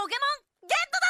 [0.00, 0.24] ポケモ
[0.64, 1.09] ンゲットだ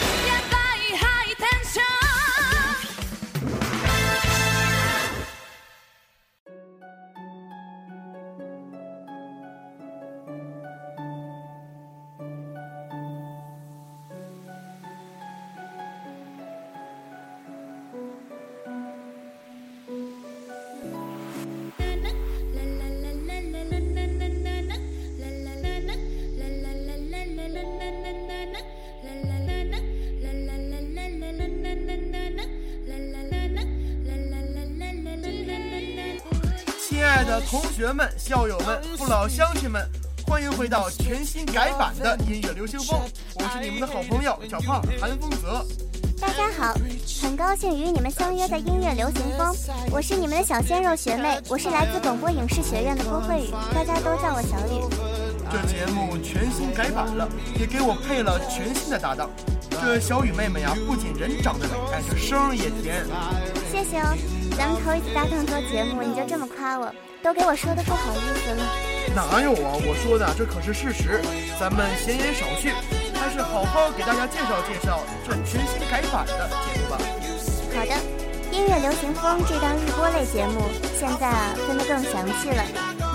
[37.41, 39.83] 的同学们、校友们、父老乡亲们，
[40.27, 42.99] 欢迎回到全新改版的音乐流行风。
[43.33, 45.65] 我是你们的好朋友小胖韩风泽。
[46.19, 46.75] 大家好，
[47.23, 49.55] 很高兴与你们相约在音乐流行风。
[49.89, 54.85] 我是你们的小鲜肉学妹，我是来自广播影视学院的郭慧宇，大家都叫我小雨。
[55.49, 57.27] 这节目全新改版了，
[57.59, 59.27] 也给我配了全新的搭档。
[59.71, 63.03] 这小雨妹妹呀，不仅人长得美，哎，这声儿也甜。
[63.71, 64.15] 谢谢哦，
[64.55, 66.93] 咱们头一次搭档做节目，你就这么夸我，
[67.23, 68.63] 都给我说的不好意思了。
[69.13, 69.77] 哪有啊？
[69.85, 71.21] 我说的这可是事实。
[71.59, 72.69] 咱们闲言少叙，
[73.13, 76.97] 还是好好给大家介绍介绍这全新改版的节目吧。
[77.75, 77.93] 好的，
[78.51, 80.65] 音乐流行风这档日播类节目，
[80.97, 82.63] 现在啊分得更详细了。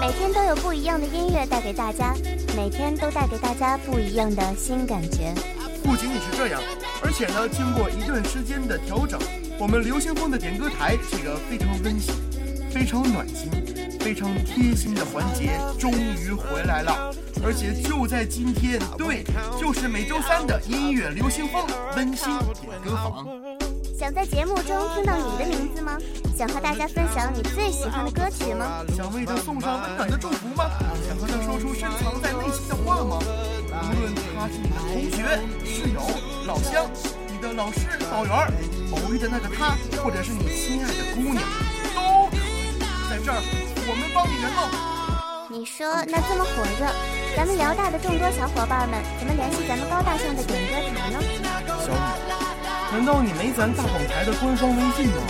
[0.01, 2.15] 每天都有不一样的音乐带给大家，
[2.57, 5.35] 每天都带给大家不一样的新感觉。
[5.83, 6.63] 不仅仅是这样，
[7.03, 9.19] 而且呢，经过一段时间的调整，
[9.59, 12.15] 我们流行风的点歌台这个非常温馨、
[12.71, 13.51] 非常暖心、
[14.07, 17.13] 非常贴心的环节终于回来了。
[17.43, 19.25] 而且就在今天，对，
[19.61, 22.31] 就是每周三的音乐流行风温馨
[22.63, 23.27] 点歌房。
[23.99, 25.99] 想在节目中听到你的名字吗？
[26.39, 28.85] 想和大家分享你最喜欢的歌曲吗？
[28.97, 30.71] 想为他送上温暖的祝福吗？
[31.05, 33.19] 想和他说出深藏在内心的话吗？
[33.19, 35.19] 无论他是你的同学、
[35.65, 36.01] 室友、
[36.47, 36.89] 老乡、
[37.27, 38.33] 你的老师、导员、
[38.93, 41.43] 偶遇的那个他，或者是你心爱的姑娘，
[41.93, 42.79] 都可以。
[43.11, 43.41] 在这儿，
[43.89, 44.67] 我们帮你圆梦。
[45.49, 46.91] 你说，那这么火热，
[47.37, 51.23] 咱们辽大的众多小伙伴们怎么联系咱们高大上的点歌台呢？
[51.87, 51.95] 小雨，
[52.91, 55.23] 难道你没咱大广台的官方微信吗？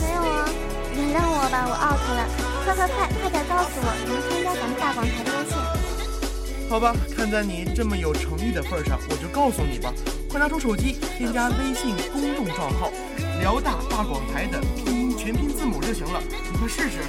[0.00, 0.48] 没有啊，
[0.96, 2.24] 原谅我吧，我 out 了。
[2.64, 5.52] 快快快，快点告诉我，怎么添加咱们大广台的微信？
[6.70, 9.92] 好吧，看在你这么有诚意的份上，我就告诉你吧，
[10.30, 12.90] 快拿出手机，添加微信公众账号
[13.44, 17.04] “辽大大广台”的拼音全拼字母就行了，你快试试。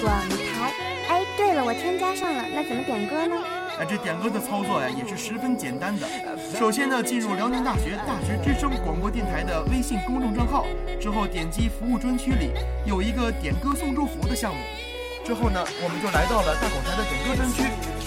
[0.00, 0.72] 广台，
[1.08, 3.36] 哎，对了，我添加上了，那怎么点歌呢？
[3.78, 6.06] 哎，这点歌的操作呀，也是十分简单的。
[6.58, 10.66] 首先呢，进入辽宁大学大学之声广播电台的微信公众账号，
[11.00, 12.52] 之后点击服务专区里
[12.86, 14.60] 有一个点歌送祝福的项目。
[15.24, 17.64] 之后呢，我们就来到了大广台的点歌专区，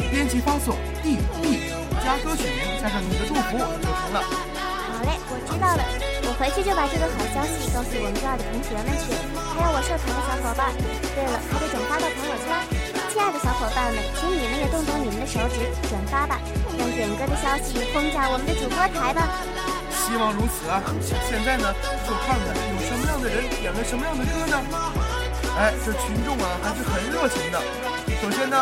[0.10, 1.70] 编辑发送 D B
[2.04, 4.22] 加歌曲名加上你的祝福就成了。
[4.22, 5.84] 好嘞，我知道了，
[6.30, 10.70] 我回去就把这个好消息告诉我们这儿的同学们去，还有我社团的小伙伴。
[11.18, 12.54] 对了，还得转发到朋友圈。
[13.10, 16.38] 亲爱的小伙伴们，请你们也动动你们的手指转发吧，
[16.78, 19.42] 让点歌的消息轰炸我们的主播台吧。
[19.90, 20.86] 希望如此啊！
[21.02, 21.74] 现在呢，
[22.06, 24.54] 就看看有什么样的人点了什么样的歌呢？
[25.58, 27.58] 哎，这群众啊还是很热情的。
[28.22, 28.62] 首先呢，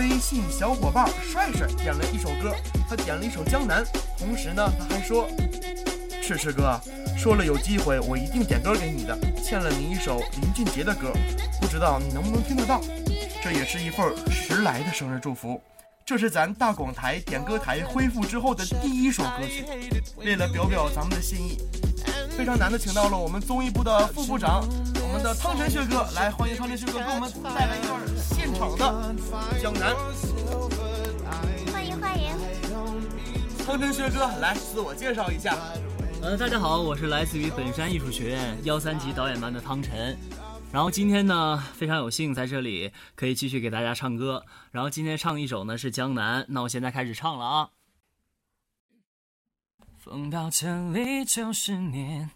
[0.00, 2.56] 微信小伙伴帅帅点了一首歌，
[2.88, 3.84] 他点了一首《江南》，
[4.16, 5.28] 同时呢他还说
[6.22, 6.80] ：“赤赤哥，
[7.18, 11.12] 说了有机会我一定点歌给你的，欠了你一首林俊杰的歌，
[11.60, 12.80] 不知道你能不能听得到？
[13.42, 15.60] 这也是一份迟来的生日祝福。”
[16.06, 19.64] 这是咱大广台点歌台恢复之后的第一首歌曲，
[20.16, 21.58] 为了表表咱们的心意，
[22.36, 24.66] 非常难的请到了我们综艺部的副部长，
[25.00, 29.14] 我们的汤臣学哥来欢迎汤臣学哥给我们带来一段现场的
[29.62, 29.92] 《江南》。
[31.72, 32.32] 欢迎欢迎，
[33.64, 35.56] 汤臣学哥来自我介绍一下。
[36.22, 40.16] 呃，大家好，我是来自于本山艺术学院幺三级导演班的汤臣。
[40.72, 44.44] 然后今天呢，非常有幸在这里可以继续给大家唱歌。
[44.70, 47.70] 然后今天唱一首呢是《江南》，那我现在开始唱了啊。
[49.98, 52.30] 风到这里就是念，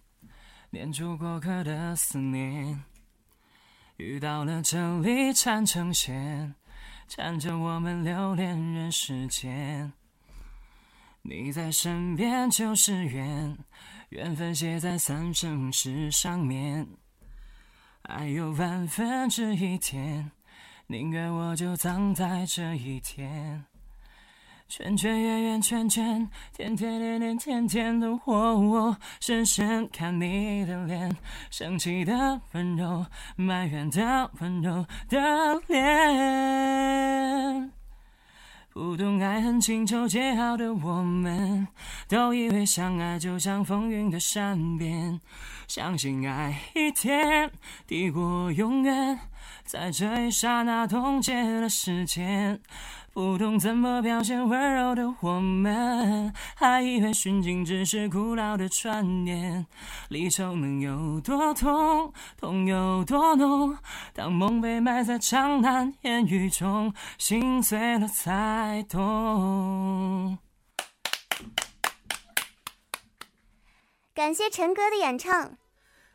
[0.70, 2.82] 念出过客的思念。
[3.98, 6.56] 雨到了这里缠成线，
[7.06, 9.92] 缠着我们留恋人世间。
[11.28, 13.58] 你在身边就是缘，
[14.10, 16.86] 缘分写在三生石上面。
[18.02, 20.30] 爱有万分之一甜，
[20.86, 23.64] 宁愿我就葬在这一天。
[24.68, 31.16] 圈圈圆圆圈圈，甜甜甜甜甜甜的我，我深深看你的脸，
[31.50, 33.06] 生气的温柔，
[33.36, 37.75] 埋怨的温柔的脸。
[38.76, 41.66] 不懂爱恨情愁煎熬的我们，
[42.08, 45.18] 都以为相爱就像风云的善变，
[45.66, 47.50] 相信爱一天
[47.86, 49.18] 抵过永远，
[49.64, 52.60] 在这一刹那冻结了时间。
[53.12, 59.66] 不懂怎么表现温柔的我们，还以为殉情只是古老的传言。
[60.10, 63.78] 离愁能有多痛，痛有多浓？
[64.12, 70.36] 当梦被埋在长难言语中，心碎了才懂。
[74.14, 75.56] 感谢陈哥的演唱。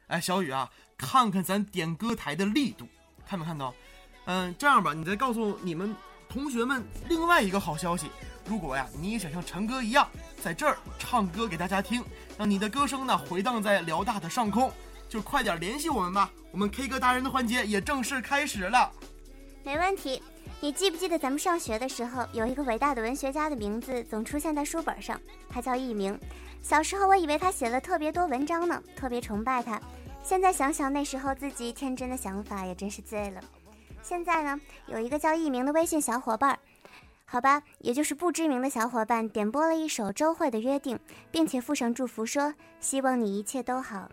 [0.06, 2.88] 哎，小雨啊，看看咱点歌台的力度，
[3.28, 3.74] 看没看到？
[4.26, 5.96] 嗯，这样吧，你再告诉你们。
[6.30, 8.10] 同学们，另外一个好消息，
[8.46, 10.08] 如果呀你也想像陈哥一样
[10.42, 12.02] 在这儿唱歌给大家听，
[12.38, 14.72] 让你的歌声呢回荡在辽大的上空，
[15.10, 16.32] 就快点联系我们吧。
[16.52, 18.90] 我们 K 歌达人的环节也正式开始了。
[19.66, 20.24] 没问题。
[20.62, 25.20] 你记不记得咱们上学的时候，有一个伟大的文学家的名字总出现在书本上，
[25.50, 26.18] 他叫佚名。
[26.62, 29.82] 小时候我以为他写了特别多文章呢，特别崇拜他。
[30.24, 33.42] 现在想想那时候自己天真的想法，也真是醉了。
[34.02, 36.58] 现在呢，有一个叫艺名的微信小伙伴，
[37.26, 40.98] 好吧，也就是不知名的小伙伴点播了一首周慧的《约定》，
[41.32, 44.10] 并且附上祝福，说希望你一切都好。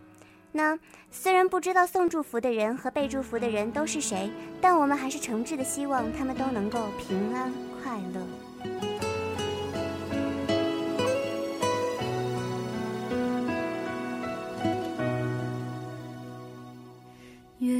[0.51, 0.77] 那
[1.11, 7.51] 虽然不知道送祝福的人和被祝福的人都是谁，但我们还是诚挚的希望他们都能够平安
[7.83, 8.48] 快乐。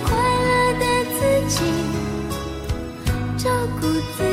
[0.00, 0.84] 快乐的
[1.18, 1.56] 自己，
[3.36, 3.50] 照
[3.80, 3.82] 顾
[4.16, 4.27] 自己，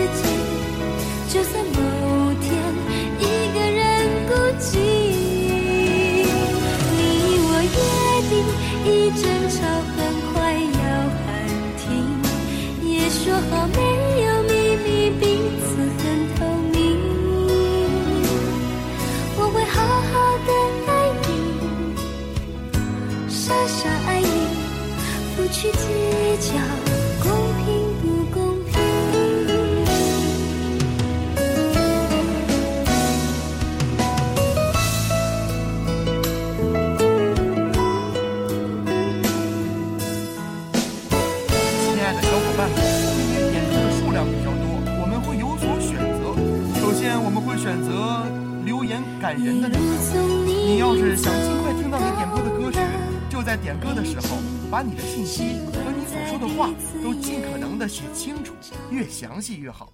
[57.95, 58.53] 写清楚，
[58.91, 59.93] 越详细越好。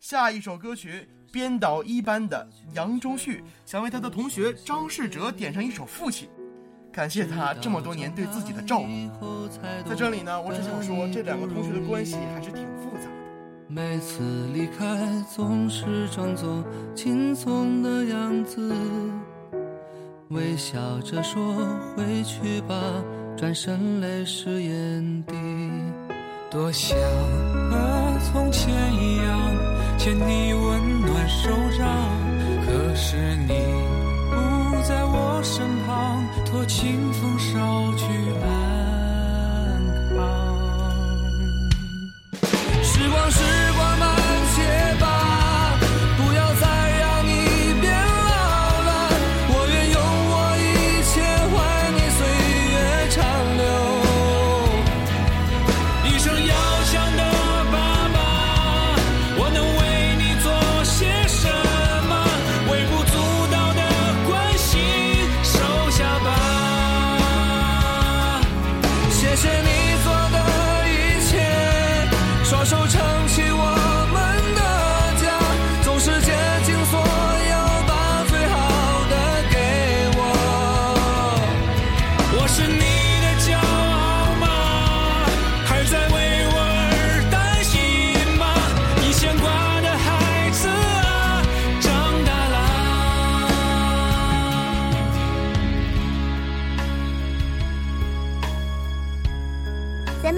[0.00, 6.28] 下一首歌曲，编导一班的杨中旭想为他的同学张世哲点上一首《父亲》，
[6.92, 8.80] 感谢他这么多年对自己的照
[9.20, 9.46] 顾。
[9.86, 13.10] 在这里呢，我只想说，这两个同学的关系还是挺复杂的。
[13.68, 18.74] 每次离开，总是装作轻松的样子，
[20.30, 21.54] 微笑着说
[21.94, 22.74] 回去吧，
[23.36, 25.36] 转身泪湿眼底。
[26.50, 26.96] 多想
[27.70, 29.38] 和从前一样，
[29.98, 31.86] 牵你温暖手掌。
[32.64, 33.52] 可是你
[34.30, 37.12] 不在我身旁，托清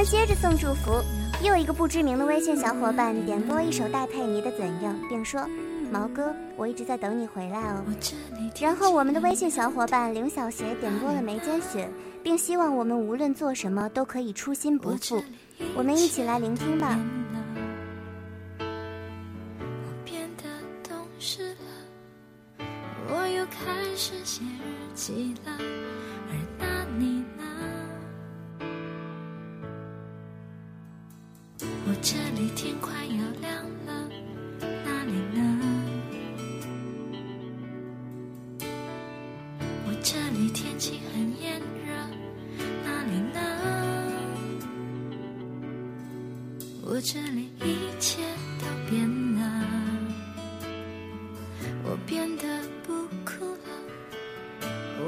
[0.00, 0.92] 们接着送祝福。
[1.44, 5.46] 又一个不知名的微信小伙伴点播一首戴佩妮的《怎样》，并说
[5.92, 7.84] ：“毛哥，我一直在等你回来哦。”
[8.58, 11.84] 然后我们的微信小伙伴林小邪点播了《眉间雪》，
[12.22, 15.22] 并希望我们无论做什么都可以初心不负。
[15.76, 16.98] 我们一起来聆听吧。
[18.58, 18.66] 我
[20.02, 20.44] 变得
[20.88, 21.50] 懂事
[22.58, 22.64] 了，
[23.10, 23.60] 我又开
[23.94, 24.48] 始写日
[24.94, 25.52] 记了，
[26.30, 27.19] 而那你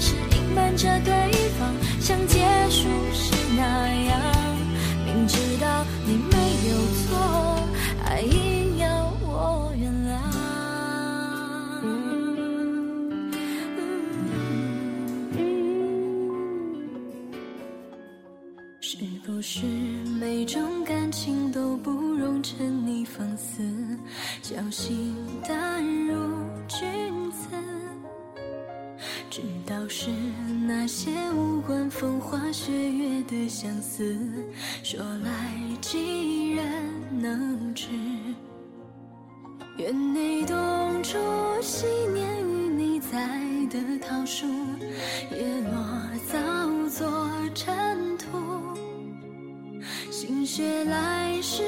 [0.00, 1.12] 是隐瞒着对
[1.58, 2.38] 方，像结
[2.70, 3.62] 束时那
[4.04, 4.20] 样？
[5.04, 6.36] 明知道你没
[6.68, 7.16] 有错，
[8.04, 10.18] 还硬要我原谅。
[18.80, 19.66] 是不是
[20.20, 23.62] 每种感情都不容沉溺放肆，
[24.42, 25.14] 侥幸
[25.46, 26.14] 淡如
[26.68, 26.97] 君？
[29.30, 30.10] 知道是
[30.66, 34.16] 那些无关风花雪月的相思，
[34.82, 36.64] 说来几人
[37.10, 37.86] 能知？
[39.76, 40.56] 园内冬
[41.02, 41.18] 初
[41.60, 43.38] 昔年与你栽
[43.70, 44.46] 的桃树，
[45.30, 48.26] 叶落早作尘土。
[50.10, 51.62] 心血来时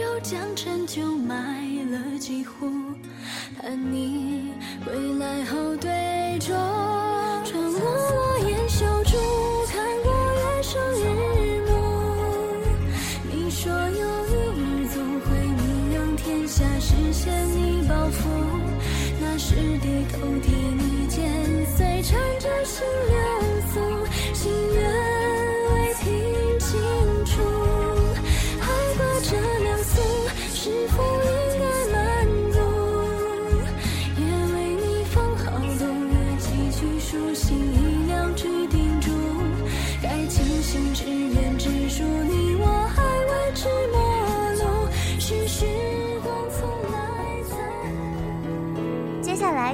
[0.00, 2.66] 又将陈酒埋了几壶，
[3.60, 4.52] 盼你
[4.84, 5.90] 归来后对
[6.40, 6.93] 酌。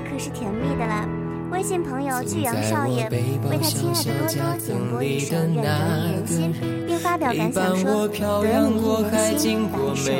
[0.00, 1.07] 来可是甜蜜的啦！
[1.52, 6.54] 微信朋友巨阳少爷为他亲爱的多多点播一首《愿得一人心》，
[6.87, 8.14] 并发表感想说：“得
[8.71, 10.16] 你一人心，白首不相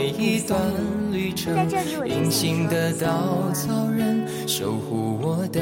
[1.13, 5.61] 离。”在这里，我真隐形想的说，稻草人，守护我的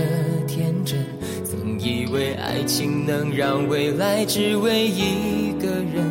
[0.49, 0.99] 天真。
[1.45, 6.05] 曾以为爱情能让未来只为一个人，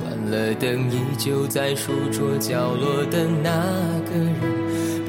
[0.00, 3.50] 关了灯依旧在书桌角落的那
[4.08, 4.34] 个人，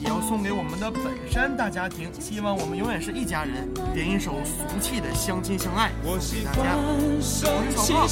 [0.00, 3.68] 也要送给我们的本山大家庭，希望我们永远是一家人。
[3.94, 7.48] 点一首俗气的《相亲相爱》送给大家，我是小
[7.96, 8.08] 胖。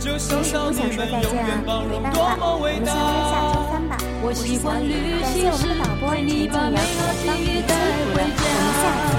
[0.00, 1.28] 其实不想说再见
[1.68, 3.92] 啊，也没办法，我们相约下周三吧。
[4.22, 7.28] 我是小雨，感谢我们的导播陈静瑶、方与辛
[7.60, 7.76] 苦了，
[8.08, 9.12] 我们下次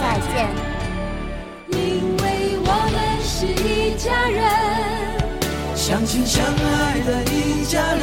[0.00, 0.34] 再见。
[1.70, 1.78] 因
[2.18, 2.24] 为
[2.66, 4.42] 我们是一家人，
[5.76, 8.02] 相亲相爱的一家人，